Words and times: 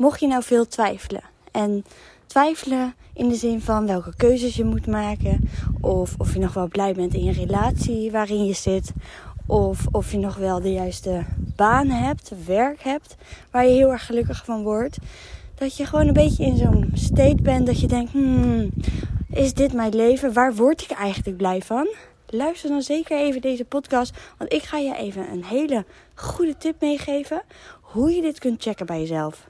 mocht 0.00 0.20
je 0.20 0.26
nou 0.26 0.42
veel 0.42 0.66
twijfelen. 0.66 1.22
En 1.52 1.84
twijfelen 2.26 2.94
in 3.14 3.28
de 3.28 3.34
zin 3.34 3.60
van 3.60 3.86
welke 3.86 4.16
keuzes 4.16 4.56
je 4.56 4.64
moet 4.64 4.86
maken. 4.86 5.50
Of 5.80 6.14
of 6.18 6.32
je 6.32 6.38
nog 6.38 6.54
wel 6.54 6.68
blij 6.68 6.94
bent 6.94 7.14
in 7.14 7.24
je 7.24 7.32
relatie 7.32 8.10
waarin 8.10 8.44
je 8.44 8.52
zit. 8.52 8.92
Of 9.46 9.86
of 9.90 10.12
je 10.12 10.18
nog 10.18 10.36
wel 10.36 10.60
de 10.60 10.72
juiste 10.72 11.24
baan 11.56 11.88
hebt, 11.88 12.32
werk 12.46 12.82
hebt, 12.82 13.16
waar 13.50 13.66
je 13.66 13.72
heel 13.72 13.92
erg 13.92 14.06
gelukkig 14.06 14.44
van 14.44 14.62
wordt. 14.62 14.98
Dat 15.54 15.76
je 15.76 15.86
gewoon 15.86 16.06
een 16.06 16.12
beetje 16.12 16.44
in 16.44 16.56
zo'n 16.56 16.90
state 16.94 17.42
bent 17.42 17.66
dat 17.66 17.80
je 17.80 17.86
denkt, 17.86 18.12
hmm, 18.12 18.70
is 19.30 19.54
dit 19.54 19.72
mijn 19.72 19.94
leven? 19.94 20.32
Waar 20.32 20.54
word 20.54 20.82
ik 20.82 20.90
eigenlijk 20.90 21.36
blij 21.36 21.62
van? 21.62 21.88
Luister 22.26 22.70
dan 22.70 22.82
zeker 22.82 23.18
even 23.18 23.40
deze 23.40 23.64
podcast, 23.64 24.18
want 24.38 24.52
ik 24.52 24.62
ga 24.62 24.78
je 24.78 24.96
even 24.96 25.30
een 25.32 25.44
hele 25.44 25.84
goede 26.14 26.56
tip 26.56 26.80
meegeven 26.80 27.42
hoe 27.90 28.10
je 28.10 28.22
dit 28.22 28.38
kunt 28.38 28.62
checken 28.62 28.86
bij 28.86 29.00
jezelf. 29.00 29.48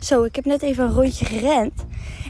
Zo, 0.00 0.22
ik 0.22 0.34
heb 0.34 0.44
net 0.44 0.62
even 0.62 0.84
een 0.84 0.92
rondje 0.92 1.24
gerend. 1.24 1.72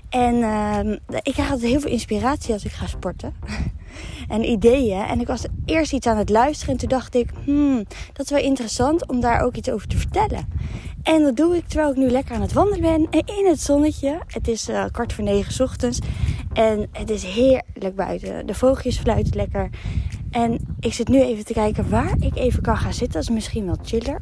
En 0.08 0.34
uh, 0.34 0.92
ik 1.22 1.32
krijg 1.32 1.50
altijd 1.50 1.70
heel 1.70 1.80
veel 1.80 1.90
inspiratie 1.90 2.52
als 2.52 2.64
ik 2.64 2.72
ga 2.72 2.86
sporten. 2.86 3.34
en 4.28 4.50
ideeën. 4.50 5.02
En 5.02 5.20
ik 5.20 5.26
was 5.26 5.44
eerst 5.64 5.92
iets 5.92 6.06
aan 6.06 6.16
het 6.16 6.28
luisteren. 6.28 6.74
En 6.74 6.80
toen 6.80 6.88
dacht 6.88 7.14
ik, 7.14 7.30
hmm, 7.44 7.84
dat 8.12 8.24
is 8.24 8.30
wel 8.30 8.44
interessant 8.44 9.08
om 9.08 9.20
daar 9.20 9.40
ook 9.40 9.56
iets 9.56 9.70
over 9.70 9.88
te 9.88 9.96
vertellen. 9.96 10.48
En 11.02 11.22
dat 11.22 11.36
doe 11.36 11.56
ik 11.56 11.68
terwijl 11.68 11.90
ik 11.90 11.96
nu 11.96 12.10
lekker 12.10 12.34
aan 12.34 12.40
het 12.40 12.52
wandelen 12.52 13.08
ben. 13.08 13.24
In 13.24 13.46
het 13.46 13.60
zonnetje. 13.60 14.20
Het 14.26 14.48
is 14.48 14.68
uh, 14.68 14.84
kwart 14.92 15.12
voor 15.12 15.24
negen 15.24 15.64
ochtends. 15.64 15.98
En 16.52 16.88
het 16.92 17.10
is 17.10 17.22
heerlijk 17.22 17.94
buiten. 17.94 18.46
De 18.46 18.54
vogeltjes 18.54 18.98
fluiten 18.98 19.36
lekker. 19.36 19.70
En 20.30 20.76
ik 20.80 20.92
zit 20.92 21.08
nu 21.08 21.20
even 21.20 21.44
te 21.44 21.52
kijken 21.52 21.90
waar 21.90 22.14
ik 22.20 22.36
even 22.36 22.62
kan 22.62 22.76
gaan 22.76 22.92
zitten. 22.92 23.12
Dat 23.12 23.22
is 23.22 23.34
misschien 23.34 23.66
wel 23.66 23.78
chiller. 23.82 24.20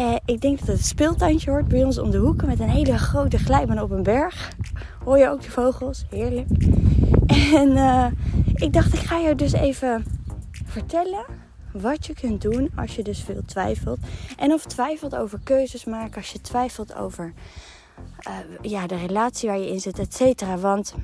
Uh, 0.00 0.14
ik 0.24 0.40
denk 0.40 0.58
dat 0.58 0.68
het 0.68 0.86
speeltuintje 0.86 1.50
hoort 1.50 1.68
bij 1.68 1.84
ons 1.84 1.98
om 1.98 2.10
de 2.10 2.18
hoeken 2.18 2.46
met 2.46 2.60
een 2.60 2.68
hele 2.68 2.98
grote 2.98 3.38
glijbaan 3.38 3.80
op 3.80 3.90
een 3.90 4.02
berg. 4.02 4.52
Hoor 5.04 5.18
je 5.18 5.28
ook 5.28 5.42
de 5.42 5.50
vogels? 5.50 6.04
Heerlijk. 6.10 6.48
En 7.54 7.68
uh, 7.68 8.06
ik 8.54 8.72
dacht, 8.72 8.94
ik 8.94 9.00
ga 9.00 9.16
je 9.16 9.34
dus 9.34 9.52
even 9.52 10.04
vertellen 10.64 11.24
wat 11.72 12.06
je 12.06 12.14
kunt 12.14 12.42
doen 12.42 12.70
als 12.76 12.96
je 12.96 13.02
dus 13.02 13.20
veel 13.22 13.42
twijfelt. 13.46 13.98
En 14.36 14.52
of 14.52 14.64
twijfelt 14.64 15.16
over 15.16 15.40
keuzes 15.44 15.84
maken, 15.84 16.16
als 16.16 16.32
je 16.32 16.40
twijfelt 16.40 16.94
over 16.94 17.32
uh, 18.28 18.34
ja, 18.60 18.86
de 18.86 18.96
relatie 18.96 19.48
waar 19.48 19.58
je 19.58 19.70
in 19.70 19.80
zit, 19.80 19.98
et 19.98 20.14
cetera. 20.14 20.58
Want 20.58 20.94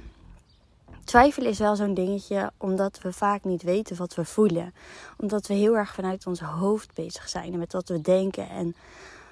Twijfel 1.13 1.45
is 1.45 1.59
wel 1.59 1.77
zo'n 1.77 1.95
dingetje 1.95 2.51
omdat 2.57 2.99
we 3.03 3.13
vaak 3.13 3.45
niet 3.45 3.63
weten 3.63 3.97
wat 3.97 4.15
we 4.15 4.25
voelen. 4.25 4.75
Omdat 5.19 5.47
we 5.47 5.55
heel 5.55 5.77
erg 5.77 5.95
vanuit 5.95 6.27
ons 6.27 6.41
hoofd 6.41 6.95
bezig 6.95 7.29
zijn 7.29 7.59
met 7.59 7.73
wat 7.73 7.89
we 7.89 8.01
denken 8.01 8.49
en 8.49 8.75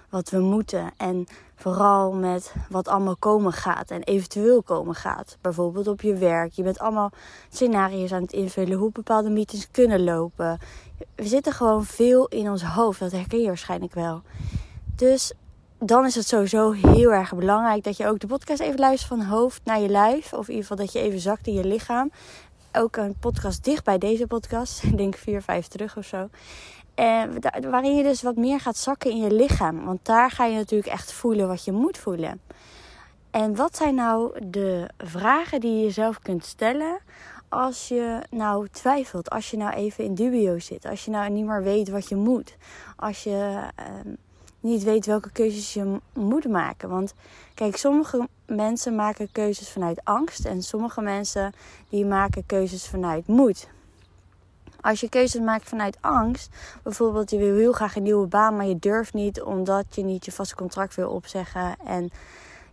wat 0.09 0.31
we 0.31 0.39
moeten. 0.39 0.91
En 0.97 1.27
vooral 1.55 2.13
met 2.13 2.55
wat 2.71 2.89
allemaal 2.89 3.17
komen 3.17 3.53
gaat 3.53 3.91
en 3.91 4.03
eventueel 4.03 4.63
komen 4.63 4.95
gaat. 4.95 5.39
Bijvoorbeeld 5.41 5.87
op 5.87 6.01
je 6.01 6.15
werk. 6.15 6.53
Je 6.53 6.63
bent 6.63 6.79
allemaal 6.79 7.11
scenario's 7.51 8.13
aan 8.13 8.23
het 8.23 8.33
invullen 8.33 8.79
hoe 8.79 8.93
bepaalde 8.93 9.31
meetings 9.31 9.71
kunnen 9.71 10.05
lopen. 10.05 10.59
We 11.15 11.27
zitten 11.27 11.53
gewoon 11.53 11.85
veel 11.85 12.27
in 12.27 12.51
ons 12.51 12.63
hoofd. 12.63 13.01
Dat 13.01 13.13
herken 13.13 13.41
je 13.41 13.47
waarschijnlijk 13.47 13.95
wel. 13.95 14.23
Dus 14.97 15.33
dan 15.83 16.07
is 16.07 16.15
het 16.15 16.29
sowieso 16.29 16.71
heel 16.71 17.13
erg 17.13 17.35
belangrijk 17.35 17.85
dat 17.85 17.97
je 17.97 18.07
ook 18.07 18.19
de 18.19 18.27
podcast 18.27 18.61
even 18.61 18.79
luistert 18.79 19.09
van 19.09 19.23
hoofd 19.23 19.61
naar 19.65 19.81
je 19.81 19.89
lijf. 19.89 20.33
Of 20.33 20.49
in 20.49 20.55
ieder 20.55 20.69
geval 20.69 20.85
dat 20.85 20.93
je 20.93 21.01
even 21.01 21.21
zakt 21.21 21.47
in 21.47 21.55
je 21.55 21.65
lichaam. 21.65 22.11
Ook 22.73 22.97
een 22.97 23.15
podcast 23.21 23.65
dicht 23.65 23.85
bij 23.85 23.99
deze 23.99 24.27
podcast. 24.27 24.83
Ik 24.91 24.97
denk 24.97 25.17
vier, 25.17 25.43
vijf 25.43 25.67
terug 25.67 25.97
of 25.97 26.05
zo. 26.05 26.29
En 26.95 27.41
waarin 27.71 27.97
je 27.97 28.03
dus 28.03 28.23
wat 28.23 28.37
meer 28.37 28.61
gaat 28.61 28.77
zakken 28.77 29.11
in 29.11 29.21
je 29.21 29.35
lichaam. 29.35 29.85
Want 29.85 30.05
daar 30.05 30.31
ga 30.31 30.45
je 30.45 30.57
natuurlijk 30.57 30.93
echt 30.93 31.13
voelen 31.13 31.49
wat 31.49 31.65
je 31.65 31.73
moet 31.73 31.99
voelen. 31.99 32.41
En 33.31 33.57
wat 33.57 33.77
zijn 33.77 33.95
nou 33.95 34.47
de 34.47 34.89
vragen 34.99 35.61
die 35.61 35.77
je 35.77 35.83
jezelf 35.83 36.19
kunt 36.19 36.45
stellen 36.45 36.99
als 37.49 37.89
je 37.89 38.19
nou 38.31 38.69
twijfelt? 38.69 39.31
Als 39.31 39.51
je 39.51 39.57
nou 39.57 39.73
even 39.73 40.05
in 40.05 40.15
dubio 40.15 40.59
zit. 40.59 40.85
Als 40.87 41.05
je 41.05 41.11
nou 41.11 41.31
niet 41.31 41.47
meer 41.47 41.63
weet 41.63 41.89
wat 41.89 42.09
je 42.09 42.17
moet. 42.17 42.57
Als 42.97 43.23
je... 43.23 43.61
Uh, 43.81 44.13
niet 44.61 44.83
weet 44.83 45.07
welke 45.07 45.31
keuzes 45.31 45.75
je 45.75 46.01
moet 46.13 46.49
maken. 46.49 46.89
Want 46.89 47.15
kijk, 47.55 47.77
sommige 47.77 48.29
mensen 48.47 48.95
maken 48.95 49.33
keuzes 49.33 49.71
vanuit 49.71 50.01
angst 50.05 50.45
en 50.45 50.63
sommige 50.63 51.01
mensen 51.01 51.53
die 51.89 52.07
maken 52.07 52.47
keuzes 52.47 52.89
vanuit 52.89 53.27
moed. 53.27 53.69
Als 54.81 55.01
je 55.01 55.09
keuzes 55.09 55.41
maakt 55.41 55.69
vanuit 55.69 55.97
angst, 56.01 56.49
bijvoorbeeld 56.83 57.31
je 57.31 57.39
wil 57.39 57.57
heel 57.57 57.73
graag 57.73 57.97
een 57.97 58.03
nieuwe 58.03 58.27
baan, 58.27 58.57
maar 58.57 58.67
je 58.67 58.79
durft 58.79 59.15
niet 59.15 59.43
omdat 59.43 59.85
je 59.91 60.03
niet 60.03 60.25
je 60.25 60.33
vaste 60.33 60.55
contract 60.55 60.95
wil 60.95 61.11
opzeggen 61.11 61.77
en 61.87 62.11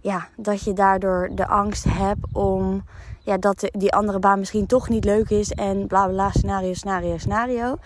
ja, 0.01 0.27
dat 0.35 0.63
je 0.63 0.73
daardoor 0.73 1.29
de 1.31 1.47
angst 1.47 1.83
hebt 1.83 2.25
om 2.31 2.83
ja, 3.27 3.37
dat 3.37 3.69
die 3.71 3.93
andere 3.93 4.19
baan 4.19 4.39
misschien 4.39 4.65
toch 4.65 4.89
niet 4.89 5.05
leuk 5.05 5.29
is 5.29 5.51
en 5.51 5.87
bla 5.87 6.07
bla 6.07 6.31
scenario, 6.31 6.73
scenario, 6.73 7.17
scenario. 7.17 7.77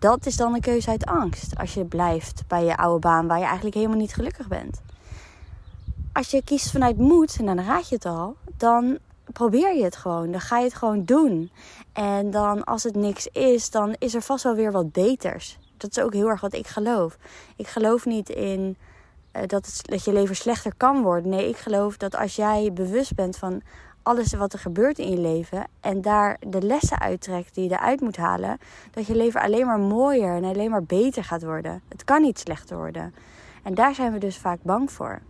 Dat 0.00 0.26
is 0.26 0.36
dan 0.36 0.54
een 0.54 0.60
keuze 0.60 0.90
uit 0.90 1.06
angst. 1.06 1.58
Als 1.58 1.74
je 1.74 1.84
blijft 1.84 2.42
bij 2.46 2.64
je 2.64 2.76
oude 2.76 2.98
baan 2.98 3.26
waar 3.26 3.38
je 3.38 3.44
eigenlijk 3.44 3.74
helemaal 3.74 3.98
niet 3.98 4.14
gelukkig 4.14 4.48
bent. 4.48 4.80
Als 6.12 6.30
je 6.30 6.44
kiest 6.44 6.70
vanuit 6.70 6.98
moed, 6.98 7.36
en 7.38 7.46
dan 7.46 7.60
raad 7.60 7.88
je 7.88 7.94
het 7.94 8.06
al, 8.06 8.36
dan 8.56 8.98
probeer 9.32 9.76
je 9.76 9.84
het 9.84 9.96
gewoon. 9.96 10.30
Dan 10.30 10.40
ga 10.40 10.58
je 10.58 10.64
het 10.64 10.74
gewoon 10.74 11.04
doen. 11.04 11.50
En 11.92 12.30
dan 12.30 12.64
als 12.64 12.82
het 12.82 12.94
niks 12.94 13.26
is, 13.26 13.70
dan 13.70 13.94
is 13.98 14.14
er 14.14 14.22
vast 14.22 14.44
wel 14.44 14.54
weer 14.54 14.72
wat 14.72 14.92
beters. 14.92 15.58
Dat 15.76 15.96
is 15.96 16.02
ook 16.02 16.12
heel 16.12 16.28
erg 16.28 16.40
wat 16.40 16.54
ik 16.54 16.66
geloof. 16.66 17.16
Ik 17.56 17.66
geloof 17.66 18.04
niet 18.04 18.28
in 18.28 18.76
uh, 19.36 19.42
dat, 19.46 19.66
het, 19.66 19.80
dat 19.82 20.04
je 20.04 20.12
leven 20.12 20.36
slechter 20.36 20.72
kan 20.76 21.02
worden. 21.02 21.30
Nee, 21.30 21.48
ik 21.48 21.56
geloof 21.56 21.96
dat 21.96 22.16
als 22.16 22.36
jij 22.36 22.72
bewust 22.72 23.14
bent 23.14 23.36
van 23.36 23.62
alles 24.02 24.32
wat 24.32 24.52
er 24.52 24.58
gebeurt 24.58 24.98
in 24.98 25.10
je 25.10 25.18
leven 25.18 25.66
en 25.80 26.00
daar 26.00 26.36
de 26.46 26.62
lessen 26.62 26.98
uittrekt 26.98 27.54
die 27.54 27.68
je 27.68 27.74
eruit 27.74 28.00
moet 28.00 28.16
halen, 28.16 28.58
dat 28.90 29.06
je 29.06 29.16
leven 29.16 29.40
alleen 29.40 29.66
maar 29.66 29.78
mooier 29.78 30.36
en 30.36 30.44
alleen 30.44 30.70
maar 30.70 30.84
beter 30.84 31.24
gaat 31.24 31.42
worden. 31.42 31.82
Het 31.88 32.04
kan 32.04 32.22
niet 32.22 32.38
slechter 32.38 32.76
worden. 32.76 33.14
En 33.62 33.74
daar 33.74 33.94
zijn 33.94 34.12
we 34.12 34.18
dus 34.18 34.38
vaak 34.38 34.58
bang 34.62 34.92
voor. 34.92 35.20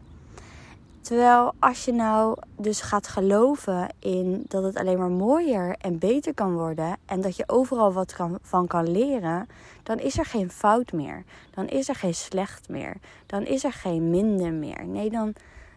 Terwijl 1.01 1.53
als 1.59 1.85
je 1.85 1.93
nou 1.93 2.37
dus 2.57 2.81
gaat 2.81 3.09
geloven 3.09 3.89
in 3.99 4.45
dat 4.49 4.63
het 4.63 4.77
alleen 4.77 4.99
maar 4.99 5.11
mooier 5.11 5.77
en 5.79 5.99
beter 5.99 6.35
kan 6.35 6.55
worden 6.55 6.97
en 7.07 7.21
dat 7.21 7.37
je 7.37 7.45
overal 7.47 7.93
wat 7.93 8.17
van 8.43 8.67
kan 8.67 8.91
leren, 8.91 9.49
dan 9.83 9.99
is 9.99 10.19
er 10.19 10.25
geen 10.25 10.51
fout 10.51 10.93
meer. 10.93 11.25
Dan 11.55 11.67
is 11.69 11.89
er 11.89 11.95
geen 11.95 12.15
slecht 12.15 12.69
meer. 12.69 12.97
Dan 13.27 13.47
is 13.47 13.65
er 13.65 13.73
geen 13.73 14.11
minder 14.11 14.53
meer. 14.53 14.85
Nee, 14.87 15.11
dan, 15.11 15.33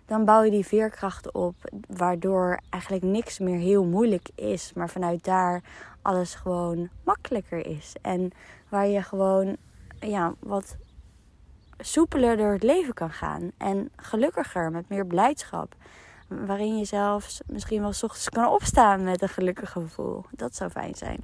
dan 0.05 0.25
bouw 0.25 0.41
je 0.41 0.51
die 0.51 0.65
veerkracht 0.65 1.31
op, 1.31 1.55
waardoor 1.87 2.59
eigenlijk 2.69 3.03
niks 3.03 3.39
meer 3.39 3.57
heel 3.57 3.85
moeilijk 3.85 4.29
is, 4.35 4.73
maar 4.73 4.89
vanuit 4.89 5.23
daar 5.23 5.61
alles 6.01 6.35
gewoon 6.35 6.89
makkelijker 7.03 7.65
is. 7.65 7.95
En 8.01 8.31
waar 8.69 8.87
je 8.87 9.01
gewoon 9.01 9.57
ja, 9.99 10.33
wat 10.39 10.77
soepeler 11.77 12.37
door 12.37 12.51
het 12.51 12.63
leven 12.63 12.93
kan 12.93 13.11
gaan 13.11 13.51
en 13.57 13.89
gelukkiger 13.95 14.71
met 14.71 14.89
meer 14.89 15.05
blijdschap. 15.05 15.75
Waarin 16.27 16.77
je 16.77 16.85
zelfs 16.85 17.41
misschien 17.45 17.81
wel 17.81 17.93
s 17.93 18.03
ochtends 18.03 18.29
kan 18.29 18.47
opstaan 18.47 19.03
met 19.03 19.21
een 19.21 19.29
gelukkig 19.29 19.71
gevoel. 19.71 20.23
Dat 20.31 20.55
zou 20.55 20.69
fijn 20.69 20.95
zijn. 20.95 21.23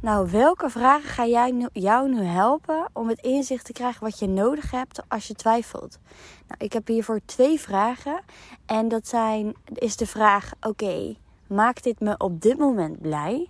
Nou, 0.00 0.30
welke 0.30 0.70
vragen 0.70 1.08
ga 1.08 1.26
jij 1.26 1.68
jou 1.72 2.08
nu 2.08 2.22
helpen 2.22 2.88
om 2.92 3.08
het 3.08 3.20
inzicht 3.20 3.64
te 3.64 3.72
krijgen 3.72 4.02
wat 4.02 4.18
je 4.18 4.26
nodig 4.26 4.70
hebt 4.70 5.02
als 5.08 5.26
je 5.26 5.34
twijfelt? 5.34 5.98
Nou, 6.48 6.64
ik 6.64 6.72
heb 6.72 6.86
hiervoor 6.86 7.20
twee 7.24 7.60
vragen. 7.60 8.20
En 8.66 8.88
dat 8.88 9.08
zijn, 9.08 9.54
is 9.74 9.96
de 9.96 10.06
vraag: 10.06 10.52
oké, 10.60 11.16
maakt 11.46 11.84
dit 11.84 12.00
me 12.00 12.14
op 12.18 12.40
dit 12.40 12.58
moment 12.58 13.00
blij? 13.00 13.48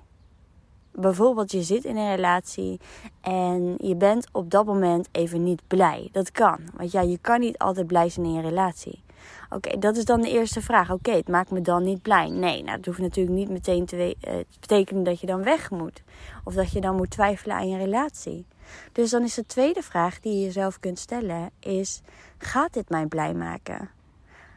Bijvoorbeeld, 0.92 1.52
je 1.52 1.62
zit 1.62 1.84
in 1.84 1.96
een 1.96 2.14
relatie 2.14 2.80
en 3.20 3.74
je 3.78 3.96
bent 3.96 4.26
op 4.32 4.50
dat 4.50 4.66
moment 4.66 5.08
even 5.12 5.42
niet 5.42 5.62
blij. 5.66 6.08
Dat 6.12 6.30
kan. 6.30 6.58
Want 6.76 6.92
ja, 6.92 7.00
je 7.00 7.18
kan 7.18 7.40
niet 7.40 7.58
altijd 7.58 7.86
blij 7.86 8.08
zijn 8.08 8.26
in 8.26 8.32
je 8.32 8.40
relatie. 8.40 9.02
Oké, 9.50 9.78
dat 9.78 9.96
is 9.96 10.04
dan 10.04 10.20
de 10.20 10.30
eerste 10.30 10.60
vraag. 10.60 10.90
Oké, 10.90 11.10
het 11.10 11.28
maakt 11.28 11.50
me 11.50 11.60
dan 11.60 11.84
niet 11.84 12.02
blij. 12.02 12.28
Nee, 12.28 12.62
nou, 12.62 12.76
dat 12.76 12.86
hoeft 12.86 12.98
natuurlijk 12.98 13.36
niet 13.36 13.50
meteen 13.50 13.86
te, 13.86 14.16
uh, 14.28 14.34
betekenen 14.60 15.02
dat 15.02 15.20
je 15.20 15.26
dan 15.26 15.42
weg 15.42 15.70
moet. 15.70 16.02
Of 16.44 16.54
dat 16.54 16.72
je 16.72 16.80
dan 16.80 16.96
moet 16.96 17.10
twijfelen 17.10 17.56
aan 17.56 17.68
je 17.68 17.76
relatie. 17.76 18.46
Dus 18.92 19.10
dan 19.10 19.22
is 19.22 19.34
de 19.34 19.46
tweede 19.46 19.82
vraag 19.82 20.20
die 20.20 20.32
je 20.32 20.44
jezelf 20.44 20.80
kunt 20.80 20.98
stellen: 20.98 21.50
is: 21.60 22.02
gaat 22.38 22.72
dit 22.72 22.88
mij 22.88 23.06
blij 23.06 23.34
maken? 23.34 23.90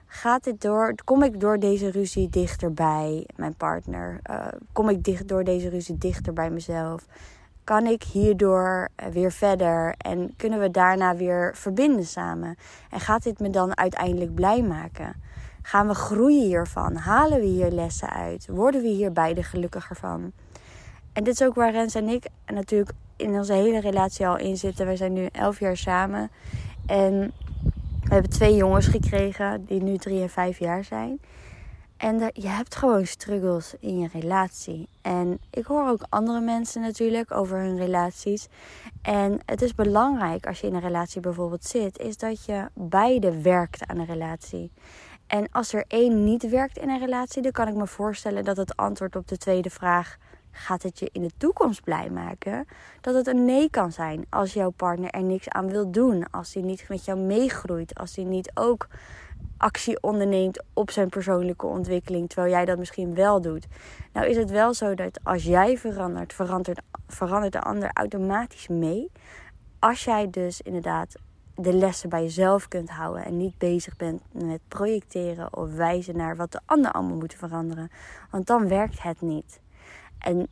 Gaat 0.06 0.44
dit 0.44 0.62
door, 0.62 0.95
kom 1.04 1.24
ik 1.24 1.39
door 1.39 1.60
deze 1.60 1.92
ruzie 1.92 2.30
dichter 2.30 2.74
bij 2.74 3.27
mijn 3.36 3.56
partner? 3.56 4.19
Uh, 4.30 4.48
kom 4.71 4.89
ik 4.89 5.04
dicht, 5.04 5.27
door 5.27 5.44
deze 5.44 5.69
ruzie 5.69 5.98
dichter 5.98 6.33
bij 6.33 6.50
mezelf? 6.50 7.06
Kan 7.63 7.86
ik 7.86 8.04
hierdoor 8.04 8.89
eh, 8.95 9.07
weer 9.07 9.31
verder 9.31 9.95
en 9.98 10.33
kunnen 10.38 10.60
we 10.60 10.71
daarna 10.71 11.15
weer 11.15 11.51
verbinden 11.56 12.06
samen? 12.06 12.57
En 12.89 13.00
gaat 13.00 13.24
dit 13.24 13.39
me 13.39 13.50
dan 13.50 13.77
uiteindelijk 13.77 14.36
blij 14.36 14.62
maken? 14.62 15.15
Gaan 15.62 15.88
we 15.88 15.94
groeien 15.94 16.45
hiervan? 16.45 16.95
Halen 16.95 17.39
we 17.39 17.45
hier 17.45 17.71
lessen 17.71 18.10
uit? 18.10 18.48
Worden 18.48 18.81
we 18.81 18.88
hier 18.88 19.12
beide 19.12 19.44
gelukkiger 19.44 19.95
van? 19.95 20.31
En 21.13 21.24
dit 21.24 21.33
is 21.33 21.48
ook 21.48 21.56
waar 21.56 21.71
Rens 21.71 21.95
en 21.95 22.07
ik 22.07 22.27
natuurlijk 22.45 22.92
in 23.15 23.33
onze 23.33 23.54
hele 23.54 23.80
relatie 23.80 24.27
al 24.27 24.38
in 24.38 24.57
zitten. 24.57 24.88
We 24.88 24.95
zijn 24.95 25.13
nu 25.13 25.25
elf 25.31 25.60
jaar 25.60 25.77
samen. 25.77 26.31
En 26.86 27.33
we 28.04 28.13
hebben 28.13 28.31
twee 28.31 28.56
jongens 28.56 28.88
gekregen 28.88 29.65
die 29.65 29.81
nu 29.81 29.98
drie 29.98 30.21
en 30.21 30.30
vijf 30.30 30.60
jaar 30.60 30.83
zijn. 30.83 31.19
En 32.03 32.31
je 32.33 32.47
hebt 32.47 32.75
gewoon 32.75 33.05
struggles 33.05 33.73
in 33.79 34.00
je 34.00 34.07
relatie. 34.13 34.88
En 35.01 35.39
ik 35.50 35.65
hoor 35.65 35.88
ook 35.88 36.05
andere 36.09 36.39
mensen 36.39 36.81
natuurlijk 36.81 37.31
over 37.31 37.57
hun 37.57 37.77
relaties. 37.77 38.47
En 39.01 39.39
het 39.45 39.61
is 39.61 39.75
belangrijk 39.75 40.47
als 40.47 40.59
je 40.59 40.67
in 40.67 40.73
een 40.73 40.81
relatie 40.81 41.21
bijvoorbeeld 41.21 41.63
zit, 41.63 42.00
is 42.00 42.17
dat 42.17 42.45
je 42.45 42.69
beide 42.73 43.41
werkt 43.41 43.88
aan 43.88 43.97
een 43.97 44.05
relatie. 44.05 44.71
En 45.27 45.47
als 45.51 45.73
er 45.73 45.83
één 45.88 46.23
niet 46.23 46.50
werkt 46.50 46.77
in 46.77 46.89
een 46.89 47.00
relatie, 47.00 47.41
dan 47.41 47.51
kan 47.51 47.67
ik 47.67 47.75
me 47.75 47.88
voorstellen 47.88 48.44
dat 48.44 48.57
het 48.57 48.75
antwoord 48.75 49.15
op 49.15 49.27
de 49.27 49.38
tweede 49.38 49.69
vraag: 49.69 50.17
gaat 50.51 50.83
het 50.83 51.00
je 51.00 51.09
in 51.11 51.21
de 51.21 51.31
toekomst 51.38 51.83
blij 51.83 52.09
maken? 52.09 52.67
Dat 53.01 53.15
het 53.15 53.27
een 53.27 53.45
nee 53.45 53.69
kan 53.69 53.91
zijn 53.91 54.25
als 54.29 54.53
jouw 54.53 54.69
partner 54.69 55.09
er 55.09 55.23
niks 55.23 55.50
aan 55.50 55.69
wil 55.69 55.91
doen, 55.91 56.29
als 56.31 56.53
hij 56.53 56.63
niet 56.63 56.85
met 56.89 57.05
jou 57.05 57.19
meegroeit, 57.19 57.95
als 57.95 58.15
hij 58.15 58.25
niet 58.25 58.51
ook 58.53 58.88
actie 59.63 60.01
onderneemt 60.01 60.63
op 60.74 60.92
zijn 60.92 61.10
persoonlijke 61.10 61.65
ontwikkeling, 61.65 62.30
terwijl 62.30 62.54
jij 62.54 62.65
dat 62.65 62.77
misschien 62.77 63.15
wel 63.15 63.42
doet. 63.42 63.68
Nou 64.13 64.27
is 64.27 64.38
het 64.38 64.50
wel 64.50 64.74
zo 64.74 64.94
dat 64.94 65.19
als 65.24 65.44
jij 65.44 65.77
verandert, 65.77 66.33
verandert, 66.33 66.81
verandert 67.07 67.54
de 67.54 67.62
ander 67.62 67.89
automatisch 67.94 68.68
mee. 68.68 69.12
Als 69.80 70.04
jij 70.04 70.30
dus 70.30 70.62
inderdaad 70.62 71.15
de 71.56 71.74
lessen 71.74 72.10
bij 72.10 72.21
jezelf 72.21 72.68
kunt 72.68 72.89
houden 72.89 73.25
en 73.25 73.38
niet 73.38 73.57
bezig 73.57 73.95
bent 73.95 74.21
met 74.31 74.60
projecteren 74.68 75.57
of 75.57 75.75
wijzen 75.75 76.18
naar 76.18 76.36
wat 76.36 76.51
de 76.51 76.60
ander 76.65 76.92
allemaal 76.92 77.18
moet 77.18 77.33
veranderen. 77.33 77.92
Want 78.31 78.48
dan 78.48 78.68
werkt 78.68 79.04
het 79.04 79.21
niet. 79.21 79.60
En 80.19 80.48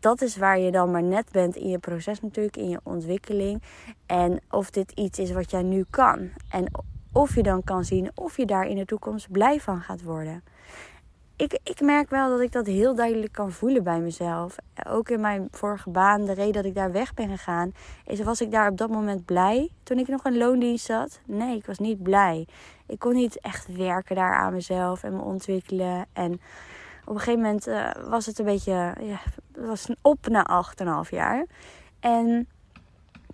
dat 0.00 0.22
is 0.22 0.36
waar 0.36 0.58
je 0.58 0.70
dan 0.70 0.90
maar 0.90 1.02
net 1.02 1.30
bent 1.30 1.56
in 1.56 1.68
je 1.68 1.78
proces 1.78 2.20
natuurlijk, 2.20 2.56
in 2.56 2.68
je 2.68 2.80
ontwikkeling. 2.82 3.62
En 4.06 4.40
of 4.50 4.70
dit 4.70 4.92
iets 4.92 5.18
is 5.18 5.32
wat 5.32 5.50
jij 5.50 5.62
nu 5.62 5.84
kan. 5.90 6.30
En 6.48 6.70
of 7.12 7.34
je 7.34 7.42
dan 7.42 7.64
kan 7.64 7.84
zien 7.84 8.10
of 8.14 8.36
je 8.36 8.46
daar 8.46 8.66
in 8.66 8.76
de 8.76 8.84
toekomst 8.84 9.30
blij 9.30 9.60
van 9.60 9.80
gaat 9.80 10.02
worden. 10.02 10.42
Ik, 11.36 11.58
ik 11.62 11.80
merk 11.80 12.10
wel 12.10 12.30
dat 12.30 12.40
ik 12.40 12.52
dat 12.52 12.66
heel 12.66 12.94
duidelijk 12.94 13.32
kan 13.32 13.52
voelen 13.52 13.84
bij 13.84 14.00
mezelf. 14.00 14.56
Ook 14.88 15.08
in 15.08 15.20
mijn 15.20 15.48
vorige 15.50 15.90
baan, 15.90 16.24
de 16.24 16.32
reden 16.32 16.52
dat 16.52 16.64
ik 16.64 16.74
daar 16.74 16.92
weg 16.92 17.14
ben 17.14 17.28
gegaan, 17.28 17.72
is 18.06 18.22
was 18.22 18.40
ik 18.40 18.50
daar 18.50 18.70
op 18.70 18.76
dat 18.76 18.90
moment 18.90 19.24
blij 19.24 19.70
toen 19.82 19.98
ik 19.98 20.08
nog 20.08 20.24
in 20.24 20.36
loondienst 20.36 20.84
zat? 20.84 21.20
Nee, 21.26 21.56
ik 21.56 21.66
was 21.66 21.78
niet 21.78 22.02
blij. 22.02 22.46
Ik 22.86 22.98
kon 22.98 23.14
niet 23.14 23.40
echt 23.40 23.76
werken 23.76 24.16
daar 24.16 24.34
aan 24.34 24.52
mezelf 24.52 25.02
en 25.02 25.16
me 25.16 25.22
ontwikkelen. 25.22 26.06
En 26.12 26.32
op 27.04 27.14
een 27.14 27.18
gegeven 27.18 27.40
moment 27.40 27.68
uh, 27.68 27.90
was 28.08 28.26
het 28.26 28.38
een 28.38 28.44
beetje, 28.44 28.94
ja, 29.00 29.20
was 29.54 29.88
een 29.88 29.96
op 30.02 30.28
na 30.28 30.64
8,5 31.04 31.10
jaar. 31.10 31.46
En 32.00 32.48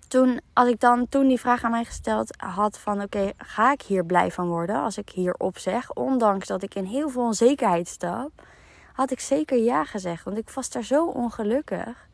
toen, 0.07 0.41
als 0.53 0.69
ik 0.69 0.79
dan 0.79 1.09
toen 1.09 1.27
die 1.27 1.39
vraag 1.39 1.63
aan 1.63 1.71
mij 1.71 1.85
gesteld 1.85 2.35
had 2.37 2.79
van 2.79 3.01
oké, 3.01 3.31
ga 3.37 3.71
ik 3.71 3.81
hier 3.81 4.05
blij 4.05 4.31
van 4.31 4.47
worden 4.47 4.81
als 4.81 4.97
ik 4.97 5.09
hier 5.09 5.35
zeg, 5.53 5.93
ondanks 5.93 6.47
dat 6.47 6.63
ik 6.63 6.75
in 6.75 6.85
heel 6.85 7.09
veel 7.09 7.21
onzekerheid 7.21 7.87
stap, 7.87 8.31
had 8.93 9.11
ik 9.11 9.19
zeker 9.19 9.57
ja 9.57 9.83
gezegd, 9.83 10.23
want 10.23 10.37
ik 10.37 10.49
was 10.49 10.69
daar 10.69 10.83
zo 10.83 11.05
ongelukkig. 11.05 12.07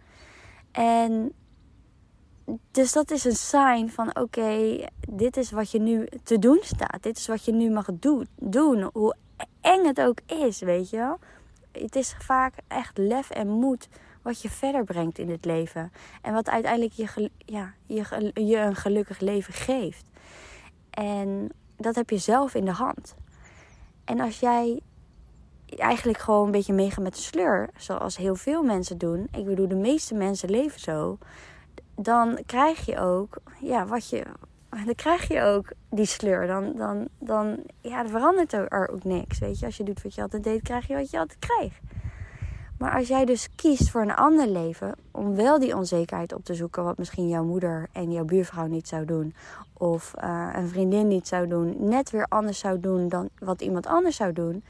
En 0.72 1.34
dus 2.72 2.92
dat 2.92 3.12
is 3.12 3.24
een 3.24 3.36
sign 3.36 3.88
van 3.88 4.16
oké, 4.16 4.86
dit 5.10 5.38
is 5.38 5.52
wat 5.52 5.72
je 5.72 5.80
nu 5.80 6.08
te 6.24 6.40
doen 6.40 6.60
staat. 6.62 7.04
Dit 7.04 7.18
is 7.18 7.28
wat 7.28 7.46
je 7.46 7.52
nu 7.52 7.70
mag 7.70 7.88
doen. 8.40 8.90
Hoe 8.94 9.16
eng 9.62 9.86
het 9.86 10.02
ook 10.02 10.18
is, 10.26 10.60
weet 10.60 10.90
je 10.90 10.98
wel. 10.98 11.20
Het 11.72 11.96
is 11.96 12.16
vaak 12.20 12.54
echt 12.68 12.98
lef 12.98 13.30
en 13.30 13.48
moed 13.48 13.88
wat 14.24 14.42
je 14.42 14.50
verder 14.50 14.84
brengt 14.84 15.18
in 15.18 15.30
het 15.30 15.46
leven. 15.46 15.92
En 16.22 16.34
wat 16.34 16.50
uiteindelijk 16.50 16.94
je, 16.94 17.30
ja, 17.38 17.74
je, 17.86 18.32
je 18.34 18.58
een 18.58 18.76
gelukkig 18.76 19.20
leven 19.20 19.54
geeft. 19.54 20.10
En 20.90 21.50
dat 21.78 21.96
heb 21.96 22.10
je 22.10 22.18
zelf 22.18 22.56
in 22.56 22.66
de 22.66 22.72
hand. 22.72 23.16
En 24.06 24.20
als 24.20 24.40
jij 24.40 24.82
eigenlijk 25.66 26.18
gewoon 26.18 26.46
een 26.46 26.52
beetje 26.52 26.74
meegaat 26.74 27.04
met 27.04 27.16
de 27.16 27.22
sleur, 27.22 27.70
zoals 27.78 28.18
heel 28.18 28.36
veel 28.36 28.64
mensen 28.64 28.98
doen. 28.98 29.28
Ik 29.32 29.46
bedoel, 29.46 29.68
de 29.68 29.76
meeste 29.76 30.14
mensen 30.14 30.50
leven 30.50 30.80
zo. 30.80 31.18
Dan 31.96 32.40
krijg 32.46 32.86
je 32.86 33.00
ook, 33.00 33.38
ja, 33.60 33.86
wat 33.86 34.10
je. 34.10 34.26
Dan 34.86 34.96
krijg 34.96 35.28
je 35.28 35.42
ook 35.42 35.72
die 35.90 36.06
sleur. 36.06 36.48
Dan, 36.48 36.74
dan, 36.76 37.08
dan 37.20 37.64
ja, 37.82 38.08
verandert 38.08 38.54
er 38.54 38.90
ook 38.92 39.04
niks. 39.04 39.40
Weet 39.40 39.60
je, 39.60 39.66
als 39.66 39.78
je 39.78 39.84
doet 39.84 40.02
wat 40.02 40.16
je 40.16 40.22
altijd 40.22 40.44
deed, 40.44 40.62
krijg 40.62 40.88
je 40.88 40.96
wat 40.96 41.10
je 41.10 41.20
altijd 41.20 41.40
krijgt. 41.40 41.80
Maar 42.78 42.98
als 42.98 43.08
jij 43.08 43.26
dus 43.26 43.50
kiest 43.56 43.90
voor 43.90 44.02
een 44.02 44.16
ander 44.16 44.48
leven, 44.48 44.96
om 45.12 45.36
wel 45.36 45.60
die 45.60 45.76
onzekerheid 45.76 46.34
op 46.34 46.46
te 46.46 46.54
zoeken, 46.54 46.84
wat 46.84 46.98
misschien 46.98 47.28
jouw 47.28 47.44
moeder 47.44 47.88
en 47.92 48.12
jouw 48.12 48.26
buurvrouw 48.26 48.68
niet 48.68 48.88
zou 48.88 49.06
doen, 49.06 49.36
of 49.74 50.14
uh, 50.24 50.50
een 50.54 50.68
vriendin 50.68 51.08
niet 51.08 51.28
zou 51.28 51.48
doen, 51.48 51.76
net 51.80 52.10
weer 52.10 52.26
anders 52.30 52.60
zou 52.60 52.80
doen 52.80 53.10
dan 53.10 53.30
wat 53.40 53.62
iemand 53.62 53.88
anders 53.88 54.16
zou 54.16 54.34
doen, 54.34 54.64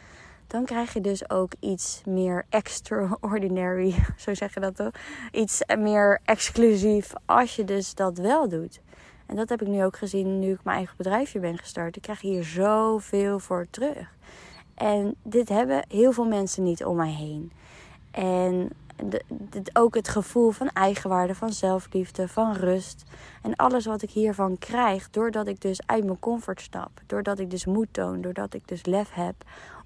dan 0.48 0.66
krijg 0.66 0.94
je 0.94 1.02
dus 1.02 1.30
ook 1.30 1.52
iets 1.60 2.02
meer 2.06 2.46
extraordinary, 2.50 3.96
zo 4.18 4.34
zeg 4.34 4.54
je 4.54 4.60
dat 4.60 4.76
toch? 4.76 4.92
Iets 5.32 5.62
meer 5.78 6.20
exclusief 6.26 7.14
als 7.26 7.56
je 7.56 7.64
dus 7.64 7.96
dat 7.96 8.18
wel 8.18 8.50
doet. 8.50 8.82
En 9.26 9.36
dat 9.36 9.50
heb 9.50 9.62
ik 9.62 9.68
nu 9.68 9.84
ook 9.84 9.98
gezien 9.98 10.40
nu 10.40 10.52
ik 10.52 10.64
mijn 10.64 10.78
eigen 10.78 10.98
bedrijfje 10.98 11.40
ben 11.40 11.58
gestart. 11.58 11.96
Ik 11.96 12.02
krijg 12.02 12.22
hier 12.22 12.44
zoveel 12.44 13.40
voor 13.40 13.68
terug. 13.70 14.16
En 14.76 15.16
dit 15.24 15.50
hebben 15.50 15.86
heel 15.88 16.12
veel 16.12 16.28
mensen 16.28 16.64
niet 16.64 16.86
om 16.86 16.96
mij 16.96 17.12
heen. 17.12 17.52
En 18.14 18.70
ook 19.74 19.96
het 19.96 20.08
gevoel 20.08 20.52
van 20.52 20.70
eigenwaarde, 20.70 21.36
van 21.36 21.54
zelfliefde, 21.54 22.28
van 22.28 22.54
rust. 22.54 23.04
En 23.42 23.56
alles 23.56 23.86
wat 23.86 24.02
ik 24.02 24.10
hiervan 24.10 24.58
krijg, 24.58 25.10
doordat 25.10 25.48
ik 25.48 25.62
dus 25.62 25.82
uit 25.86 26.04
mijn 26.04 26.20
comfort 26.20 26.62
stap. 26.62 26.90
Doordat 27.06 27.40
ik 27.40 27.50
dus 27.50 27.66
moed 27.66 27.88
toon, 27.92 28.22
doordat 28.22 28.54
ik 28.54 28.68
dus 28.68 28.86
lef 28.86 29.14
heb 29.14 29.36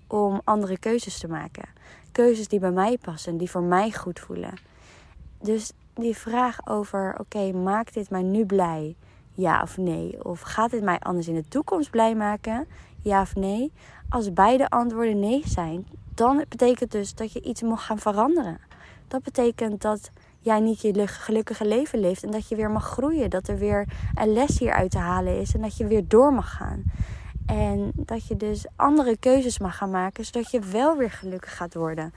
om 0.07 0.41
andere 0.43 0.77
keuzes 0.77 1.19
te 1.19 1.27
maken. 1.27 1.69
Keuzes 2.11 2.47
die 2.47 2.59
bij 2.59 2.71
mij 2.71 2.97
passen, 2.97 3.37
die 3.37 3.49
voor 3.49 3.63
mij 3.63 3.91
goed 3.91 4.19
voelen. 4.19 4.53
Dus 5.41 5.71
die 5.93 6.17
vraag 6.17 6.67
over, 6.67 7.15
oké, 7.19 7.51
maakt 7.51 7.93
dit 7.93 8.09
mij 8.09 8.23
nu 8.23 8.45
blij? 8.45 8.95
Ja 9.33 9.61
of 9.61 9.77
nee? 9.77 10.25
Of 10.25 10.41
gaat 10.41 10.71
dit 10.71 10.83
mij 10.83 10.99
anders 10.99 11.27
in 11.27 11.35
de 11.35 11.47
toekomst 11.47 11.89
blij 11.89 12.15
maken? 12.15 12.67
Ja 13.01 13.21
of 13.21 13.35
nee? 13.35 13.71
Als 14.09 14.33
beide 14.33 14.69
antwoorden 14.69 15.19
nee 15.19 15.41
zijn, 15.45 15.87
dan 16.17 16.45
betekent 16.49 16.91
dus 16.91 17.13
dat 17.13 17.31
je 17.31 17.41
iets 17.41 17.61
mag 17.61 17.85
gaan 17.85 17.99
veranderen. 17.99 18.59
Dat 19.07 19.23
betekent 19.23 19.81
dat 19.81 20.09
jij 20.39 20.59
niet 20.59 20.81
je 20.81 21.07
gelukkige 21.07 21.65
leven 21.65 21.99
leeft 21.99 22.23
en 22.23 22.31
dat 22.31 22.47
je 22.47 22.55
weer 22.55 22.71
mag 22.71 22.85
groeien. 22.85 23.29
Dat 23.29 23.47
er 23.47 23.57
weer 23.57 23.87
een 24.15 24.33
les 24.33 24.59
hier 24.59 24.73
uit 24.73 24.91
te 24.91 24.97
halen 24.97 25.39
is 25.39 25.53
en 25.53 25.61
dat 25.61 25.77
je 25.77 25.87
weer 25.87 26.07
door 26.07 26.33
mag 26.33 26.55
gaan. 26.55 26.83
En 27.45 27.91
dat 27.95 28.27
je 28.27 28.37
dus 28.37 28.65
andere 28.75 29.17
keuzes 29.17 29.59
mag 29.59 29.77
gaan 29.77 29.89
maken, 29.89 30.25
zodat 30.25 30.51
je 30.51 30.59
wel 30.59 30.97
weer 30.97 31.11
gelukkig 31.11 31.55
gaat 31.55 31.73
worden. 31.73 32.13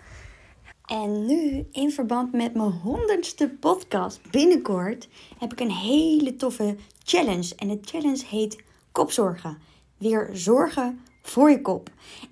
En 0.87 1.27
nu, 1.27 1.67
in 1.71 1.91
verband 1.91 2.33
met 2.33 2.55
mijn 2.55 2.71
honderdste 2.71 3.49
podcast 3.49 4.31
binnenkort, 4.31 5.09
heb 5.39 5.53
ik 5.53 5.61
een 5.61 5.71
hele 5.71 6.37
toffe 6.37 6.77
challenge. 7.03 7.55
En 7.57 7.69
de 7.69 7.79
challenge 7.81 8.25
heet 8.27 8.63
Kopzorgen. 8.93 9.59
Weer 9.99 10.31
zorgen 10.33 11.01
voor 11.23 11.51
je 11.51 11.61
kop. 11.61 11.91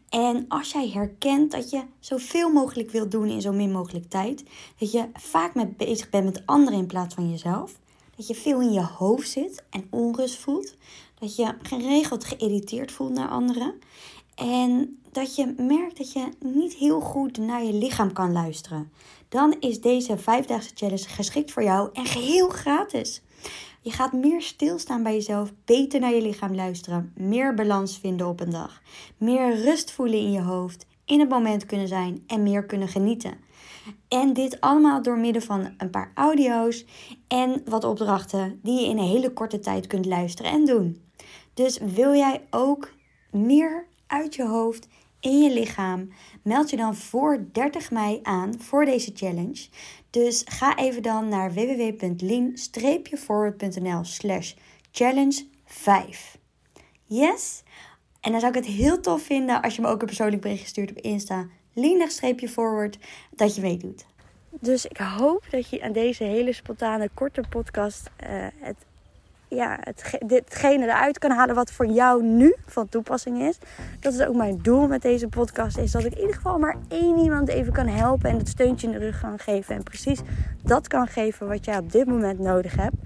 En 0.09 0.45
als 0.49 0.73
jij 0.73 0.89
herkent 0.89 1.51
dat 1.51 1.71
je 1.71 1.83
zoveel 2.01 2.53
mogelijk 2.53 2.91
wilt 2.91 3.11
doen 3.11 3.29
in 3.29 3.41
zo 3.41 3.53
min 3.53 3.73
mogelijk 3.73 4.09
tijd, 4.09 4.45
dat 4.79 4.93
je 4.93 5.09
vaak 5.13 5.55
met 5.55 5.77
bezig 5.77 6.11
bent 6.11 6.25
met 6.25 6.43
anderen 6.47 6.79
in 6.79 6.87
plaats 6.87 7.15
van 7.15 7.31
jezelf, 7.31 7.73
dat 8.17 8.27
je 8.27 8.35
veel 8.35 8.61
in 8.61 8.73
je 8.73 8.85
hoofd 8.85 9.29
zit 9.29 9.65
en 9.71 9.87
onrust 9.91 10.39
voelt, 10.39 10.75
dat 11.19 11.37
je 11.37 11.55
geregeld 11.63 12.25
geïrriteerd 12.25 12.93
voelt 12.93 13.13
naar 13.13 13.29
anderen 13.29 13.75
en 14.35 14.99
dat 15.13 15.37
je 15.37 15.55
merkt 15.57 15.97
dat 15.97 16.13
je 16.13 16.29
niet 16.41 16.75
heel 16.75 17.01
goed 17.01 17.39
naar 17.39 17.65
je 17.65 17.73
lichaam 17.73 18.13
kan 18.13 18.33
luisteren, 18.33 18.93
dan 19.29 19.57
is 19.61 19.81
deze 19.81 20.19
vijfdaagse 20.19 20.71
challenge 20.75 21.09
geschikt 21.09 21.53
voor 21.53 21.63
jou 21.63 21.89
en 21.93 22.07
geheel 22.07 22.49
gratis. 22.49 23.23
Je 23.89 23.95
gaat 23.95 24.13
meer 24.13 24.43
stilstaan 24.43 25.03
bij 25.03 25.13
jezelf, 25.13 25.53
beter 25.65 26.01
naar 26.01 26.15
je 26.15 26.23
lichaam 26.23 26.55
luisteren, 26.55 27.13
meer 27.17 27.55
balans 27.55 27.99
vinden 27.99 28.27
op 28.27 28.41
een 28.41 28.51
dag, 28.51 28.83
meer 29.17 29.55
rust 29.55 29.91
voelen 29.91 30.19
in 30.19 30.33
je 30.33 30.41
hoofd, 30.41 30.87
in 31.05 31.21
het 31.21 31.29
moment 31.29 31.67
kunnen 31.67 31.89
zijn 31.89 32.25
en 32.27 32.43
meer 32.43 32.65
kunnen 32.65 32.89
genieten. 32.89 33.39
En 34.09 34.33
dit 34.33 34.61
allemaal 34.61 35.03
door 35.03 35.19
middel 35.19 35.43
van 35.43 35.75
een 35.79 35.91
paar 35.91 36.13
audio's 36.15 36.85
en 37.29 37.63
wat 37.65 37.85
opdrachten 37.85 38.61
die 38.63 38.81
je 38.81 38.87
in 38.87 38.99
een 38.99 39.05
hele 39.05 39.33
korte 39.33 39.59
tijd 39.59 39.87
kunt 39.87 40.07
luisteren 40.07 40.53
en 40.53 40.65
doen. 40.65 41.03
Dus 41.55 41.79
wil 41.79 42.15
jij 42.15 42.47
ook 42.51 42.93
meer 43.31 43.87
uit 44.07 44.35
je 44.35 44.47
hoofd 44.47 44.89
in 45.21 45.43
je 45.43 45.53
lichaam, 45.53 46.13
meld 46.43 46.71
je 46.71 46.77
dan 46.77 46.97
voor 46.97 47.45
30 47.53 47.91
mei 47.91 48.21
aan 48.23 48.61
voor 48.61 48.85
deze 48.85 49.11
challenge. 49.15 49.69
Dus 50.11 50.43
ga 50.45 50.77
even 50.77 51.03
dan 51.03 51.29
naar 51.29 51.53
www.lean-forward.nl 51.53 54.05
slash 54.05 54.55
challenge 54.91 55.47
5. 55.65 56.39
Yes? 57.05 57.63
En 58.21 58.31
dan 58.31 58.41
zou 58.41 58.57
ik 58.57 58.65
het 58.65 58.75
heel 58.75 59.01
tof 59.01 59.23
vinden 59.23 59.63
als 59.63 59.77
je 59.77 59.83
me 59.83 59.89
ook 59.89 60.01
een 60.01 60.07
persoonlijk 60.07 60.43
bericht 60.43 60.69
stuurt 60.69 60.91
op 60.91 60.99
Insta. 60.99 61.47
lean-forward, 61.73 62.99
dat 63.31 63.55
je 63.55 63.61
meedoet. 63.61 64.07
Dus 64.61 64.87
ik 64.87 64.97
hoop 64.97 65.45
dat 65.51 65.69
je 65.69 65.83
aan 65.83 65.93
deze 65.93 66.25
hele 66.25 66.53
spontane, 66.53 67.11
korte 67.15 67.45
podcast 67.51 68.11
uh, 68.23 68.47
het 68.61 68.77
ja, 69.49 69.79
het, 69.81 70.19
hetgene 70.27 70.85
eruit 70.85 71.19
kan 71.19 71.31
halen 71.31 71.55
wat 71.55 71.73
voor 71.73 71.87
jou 71.87 72.23
nu 72.23 72.55
van 72.67 72.89
toepassing 72.89 73.43
is. 73.43 73.59
Dat 74.01 74.13
is 74.13 74.27
ook 74.27 74.35
mijn 74.35 74.59
doel 74.63 74.87
met 74.87 75.03
deze 75.03 75.29
podcast. 75.29 75.79
Is 75.79 75.91
dat 75.91 76.05
ik 76.05 76.13
in 76.13 76.21
ieder 76.21 76.35
geval 76.35 76.59
maar 76.59 76.77
één 76.89 77.19
iemand 77.19 77.49
even 77.49 77.73
kan 77.73 77.87
helpen. 77.87 78.31
En 78.31 78.39
dat 78.39 78.49
steuntje 78.49 78.87
in 78.87 78.93
de 78.93 78.99
rug 78.99 79.21
kan 79.21 79.39
geven. 79.39 79.75
En 79.75 79.83
precies 79.83 80.21
dat 80.63 80.89
kan 80.89 81.07
geven 81.07 81.49
wat 81.49 81.65
jij 81.65 81.79
op 81.79 81.93
dit 81.93 82.07
moment 82.07 82.39
nodig 82.39 82.77
hebt. 82.77 82.97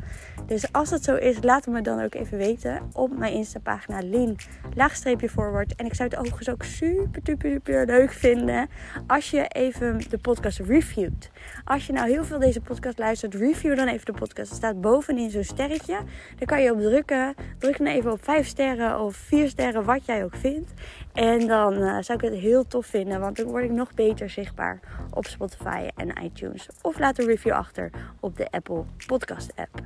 Dus 0.46 0.72
als 0.72 0.90
het 0.90 1.04
zo 1.04 1.14
is, 1.14 1.36
laat 1.40 1.64
het 1.64 1.74
me 1.74 1.82
dan 1.82 2.02
ook 2.02 2.14
even 2.14 2.38
weten 2.38 2.80
op 2.92 3.18
mijn 3.18 3.32
Insta-pagina 3.32 3.98
Lien, 4.02 4.36
laagstreepje. 4.74 5.28
En 5.76 5.86
ik 5.86 5.94
zou 5.94 6.08
het 6.08 6.18
overigens 6.18 6.48
ook 6.48 6.62
super, 6.62 7.20
super, 7.24 7.50
super 7.50 7.86
leuk 7.86 8.12
vinden 8.12 8.68
als 9.06 9.30
je 9.30 9.48
even 9.48 10.00
de 10.08 10.18
podcast 10.18 10.58
reviewt. 10.58 11.30
Als 11.64 11.86
je 11.86 11.92
nou 11.92 12.08
heel 12.08 12.24
veel 12.24 12.38
deze 12.38 12.60
podcast 12.60 12.98
luistert, 12.98 13.34
review 13.34 13.76
dan 13.76 13.88
even 13.88 14.06
de 14.06 14.12
podcast. 14.12 14.50
Er 14.50 14.56
staat 14.56 14.80
bovenin 14.80 15.30
zo'n 15.30 15.44
sterretje. 15.44 15.98
Daar 16.36 16.46
kan 16.46 16.62
je 16.62 16.72
op 16.72 16.80
drukken. 16.80 17.34
Druk 17.58 17.78
dan 17.78 17.86
even 17.86 18.12
op 18.12 18.24
5 18.24 18.46
sterren 18.46 19.00
of 19.00 19.16
4 19.16 19.48
sterren, 19.48 19.84
wat 19.84 20.04
jij 20.04 20.24
ook 20.24 20.36
vindt. 20.36 20.72
En 21.12 21.46
dan 21.46 21.72
uh, 21.72 21.96
zou 22.00 22.18
ik 22.18 22.30
het 22.30 22.40
heel 22.40 22.66
tof 22.66 22.86
vinden, 22.86 23.20
want 23.20 23.36
dan 23.36 23.46
word 23.46 23.64
ik 23.64 23.70
nog 23.70 23.94
beter 23.94 24.30
zichtbaar 24.30 24.80
op 25.10 25.26
Spotify 25.26 25.88
en 25.96 26.24
iTunes. 26.24 26.68
Of 26.82 26.98
laat 26.98 27.18
een 27.18 27.26
review 27.26 27.52
achter 27.52 27.90
op 28.20 28.36
de 28.36 28.50
Apple 28.50 28.84
Podcast 29.06 29.52
app. 29.56 29.82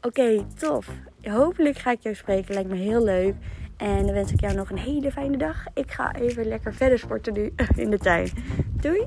Oké, 0.00 0.44
tof. 0.58 0.88
Hopelijk 1.22 1.78
ga 1.78 1.90
ik 1.90 2.00
jou 2.00 2.14
spreken. 2.14 2.54
Lijkt 2.54 2.68
me 2.68 2.76
heel 2.76 3.04
leuk. 3.04 3.34
En 3.76 4.04
dan 4.04 4.14
wens 4.14 4.32
ik 4.32 4.40
jou 4.40 4.54
nog 4.54 4.70
een 4.70 4.78
hele 4.78 5.12
fijne 5.12 5.36
dag. 5.36 5.64
Ik 5.74 5.90
ga 5.90 6.14
even 6.14 6.46
lekker 6.46 6.74
verder 6.74 6.98
sporten 6.98 7.32
nu 7.32 7.52
in 7.82 7.90
de 7.90 7.98
tuin. 7.98 8.30
Doei! 8.80 9.06